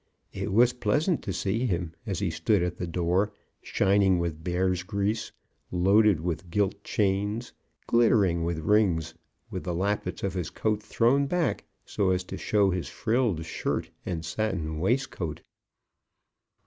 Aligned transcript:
It 0.33 0.51
was 0.51 0.73
pleasant 0.73 1.21
to 1.25 1.31
see 1.31 1.67
him 1.67 1.93
as 2.07 2.17
he 2.17 2.31
stood 2.31 2.63
at 2.63 2.77
the 2.77 2.87
door, 2.87 3.31
shining 3.61 4.17
with 4.17 4.43
bear's 4.43 4.81
grease, 4.81 5.31
loaded 5.69 6.21
with 6.21 6.49
gilt 6.49 6.83
chains, 6.83 7.53
glittering 7.85 8.43
with 8.43 8.57
rings, 8.61 9.13
with 9.51 9.63
the 9.63 9.75
lappets 9.75 10.23
of 10.23 10.33
his 10.33 10.49
coat 10.49 10.81
thrown 10.81 11.27
back 11.27 11.65
so 11.85 12.09
as 12.09 12.23
to 12.23 12.37
show 12.39 12.71
his 12.71 12.89
frilled 12.89 13.45
shirt 13.45 13.91
and 14.03 14.25
satin 14.25 14.79
waistcoat. 14.79 15.43